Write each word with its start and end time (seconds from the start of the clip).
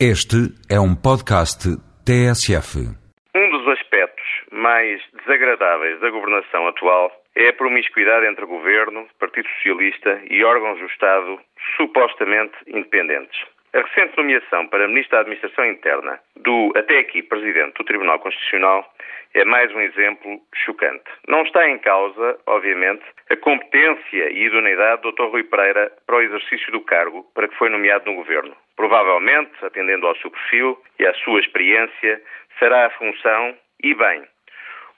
Este 0.00 0.50
é 0.68 0.74
um 0.80 0.90
podcast 0.96 1.70
TSF. 2.02 2.82
Um 3.30 3.48
dos 3.48 3.78
aspectos 3.78 4.26
mais 4.50 5.00
desagradáveis 5.22 6.00
da 6.00 6.10
governação 6.10 6.66
atual 6.66 7.12
é 7.36 7.50
a 7.50 7.52
promiscuidade 7.52 8.26
entre 8.26 8.44
governo, 8.44 9.06
Partido 9.20 9.48
Socialista 9.50 10.20
e 10.28 10.42
órgãos 10.42 10.80
do 10.80 10.86
Estado 10.86 11.38
supostamente 11.76 12.56
independentes. 12.66 13.38
A 13.72 13.82
recente 13.82 14.18
nomeação 14.18 14.66
para 14.66 14.88
Ministro 14.88 15.12
da 15.12 15.20
Administração 15.20 15.64
Interna 15.64 16.18
do, 16.42 16.72
até 16.74 16.98
aqui, 16.98 17.22
Presidente 17.22 17.74
do 17.74 17.84
Tribunal 17.84 18.18
Constitucional 18.18 18.92
é 19.34 19.44
mais 19.44 19.72
um 19.74 19.80
exemplo 19.80 20.40
chocante. 20.54 21.10
Não 21.26 21.42
está 21.42 21.68
em 21.68 21.78
causa, 21.78 22.38
obviamente, 22.46 23.02
a 23.28 23.36
competência 23.36 24.30
e 24.30 24.44
idoneidade 24.44 25.02
do 25.02 25.12
Dr. 25.12 25.24
Rui 25.24 25.42
Pereira 25.42 25.92
para 26.06 26.16
o 26.16 26.22
exercício 26.22 26.70
do 26.70 26.80
cargo 26.80 27.24
para 27.34 27.48
que 27.48 27.56
foi 27.56 27.68
nomeado 27.68 28.08
no 28.08 28.16
Governo. 28.16 28.56
Provavelmente, 28.76 29.52
atendendo 29.62 30.06
ao 30.06 30.16
seu 30.16 30.30
perfil 30.30 30.80
e 30.98 31.06
à 31.06 31.12
sua 31.14 31.40
experiência, 31.40 32.22
será 32.60 32.86
a 32.86 32.90
função 32.90 33.56
e 33.82 33.92
bem. 33.94 34.22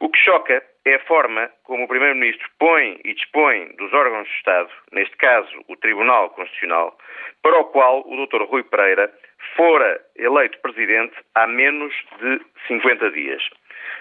O 0.01 0.11
que 0.11 0.19
choca 0.19 0.63
é 0.85 0.95
a 0.97 1.05
forma 1.05 1.51
como 1.65 1.85
o 1.85 1.89
Primeiro-Ministro 1.89 2.47
põe 2.59 3.01
e 3.05 3.15
dispõe 3.15 3.75
dos 3.77 3.93
órgãos 3.95 4.29
de 4.29 4.35
Estado, 4.35 4.69
neste 4.93 5.17
caso 5.17 5.65
o 5.67 5.77
Tribunal 5.77 6.29
Constitucional, 6.31 6.97
para 7.43 7.59
o 7.59 7.65
qual 7.65 8.07
o 8.07 8.27
Dr. 8.27 8.43
Rui 8.43 8.63
Pereira 8.65 9.11
fora 9.57 9.99
eleito 10.17 10.61
Presidente 10.61 11.15
há 11.35 11.47
menos 11.47 11.95
de 12.21 12.41
50 12.69 13.11
dias. 13.13 13.43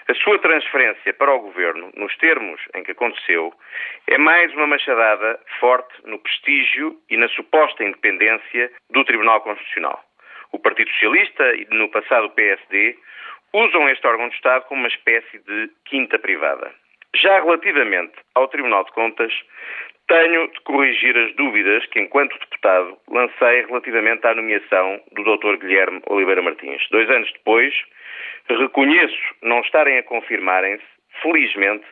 A 0.08 0.14
sua 0.14 0.38
transferência 0.38 1.12
para 1.14 1.34
o 1.34 1.40
governo, 1.40 1.90
nos 1.96 2.16
termos 2.18 2.60
em 2.76 2.84
que 2.84 2.92
aconteceu, 2.92 3.52
é 4.06 4.16
mais 4.16 4.54
uma 4.54 4.68
machadada 4.68 5.40
forte 5.58 5.94
no 6.04 6.16
prestígio 6.20 6.96
e 7.10 7.16
na 7.16 7.26
suposta 7.30 7.82
independência 7.82 8.70
do 8.90 9.04
Tribunal 9.04 9.40
Constitucional. 9.40 10.00
O 10.52 10.60
Partido 10.60 10.90
Socialista 10.92 11.44
e, 11.56 11.66
no 11.70 11.88
passado, 11.88 12.26
o 12.26 12.30
PSD 12.30 12.96
usam 13.52 13.88
este 13.88 14.06
órgão 14.06 14.28
de 14.28 14.36
Estado 14.36 14.64
como 14.66 14.82
uma 14.82 14.88
espécie 14.88 15.40
de 15.40 15.70
quinta 15.86 16.20
privada. 16.20 16.72
Já 17.16 17.40
relativamente 17.40 18.14
ao 18.36 18.46
Tribunal 18.46 18.84
de 18.84 18.92
Contas, 18.92 19.32
tenho 20.06 20.46
de 20.52 20.60
corrigir 20.60 21.18
as 21.18 21.34
dúvidas 21.34 21.84
que, 21.86 21.98
enquanto 21.98 22.38
deputado, 22.38 22.96
lancei 23.10 23.66
relativamente 23.66 24.24
à 24.24 24.34
nomeação 24.36 25.00
do 25.10 25.24
Dr. 25.24 25.56
Guilherme 25.56 26.00
Oliveira 26.06 26.42
Martins. 26.42 26.86
Dois 26.92 27.10
anos 27.10 27.32
depois, 27.32 27.74
reconheço 28.54 29.34
não 29.42 29.60
estarem 29.60 29.98
a 29.98 30.02
confirmarem-se, 30.02 30.84
felizmente, 31.22 31.84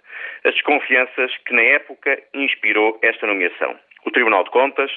as 0.44 0.54
desconfianças 0.54 1.36
que 1.46 1.54
na 1.54 1.62
época 1.62 2.22
inspirou 2.34 2.98
esta 3.02 3.26
nomeação. 3.26 3.78
O 4.04 4.10
Tribunal 4.10 4.44
de 4.44 4.50
Contas 4.50 4.90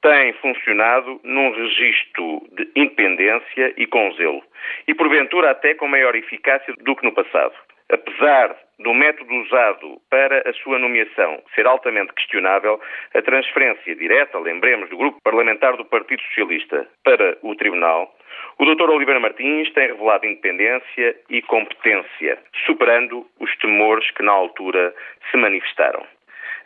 tem 0.00 0.32
funcionado 0.34 1.20
num 1.22 1.52
registro 1.52 2.42
de 2.52 2.70
independência 2.74 3.74
e 3.76 3.86
com 3.86 4.12
zelo, 4.14 4.42
e 4.88 4.94
porventura 4.94 5.50
até 5.50 5.74
com 5.74 5.86
maior 5.86 6.14
eficácia 6.14 6.74
do 6.78 6.96
que 6.96 7.04
no 7.04 7.12
passado. 7.12 7.54
Apesar 7.90 8.56
do 8.78 8.92
método 8.92 9.32
usado 9.34 10.00
para 10.10 10.48
a 10.48 10.52
sua 10.54 10.78
nomeação 10.78 11.42
ser 11.54 11.66
altamente 11.66 12.12
questionável, 12.14 12.80
a 13.14 13.22
transferência 13.22 13.94
direta, 13.94 14.38
lembremos, 14.38 14.90
do 14.90 14.96
grupo 14.96 15.20
parlamentar 15.22 15.76
do 15.76 15.84
Partido 15.84 16.20
Socialista 16.22 16.86
para 17.04 17.38
o 17.42 17.54
Tribunal, 17.54 18.12
o 18.58 18.64
Dr. 18.64 18.90
Oliveira 18.90 19.20
Martins 19.20 19.72
tem 19.72 19.88
revelado 19.88 20.26
independência 20.26 21.16
e 21.30 21.40
competência, 21.42 22.38
superando 22.66 23.26
os 23.38 23.54
temores 23.58 24.10
que 24.10 24.22
na 24.22 24.32
altura 24.32 24.94
se 25.30 25.36
manifestaram. 25.36 26.04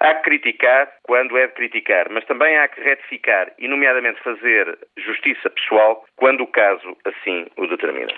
Há 0.00 0.14
que 0.14 0.22
criticar 0.22 0.90
quando 1.02 1.36
é 1.36 1.46
de 1.46 1.52
criticar, 1.52 2.08
mas 2.10 2.24
também 2.24 2.56
há 2.56 2.66
que 2.68 2.80
retificar 2.80 3.52
e, 3.58 3.68
nomeadamente, 3.68 4.22
fazer 4.22 4.78
justiça 4.96 5.50
pessoal 5.50 6.04
quando 6.16 6.42
o 6.42 6.46
caso 6.46 6.96
assim 7.04 7.46
o 7.56 7.66
determina. 7.66 8.14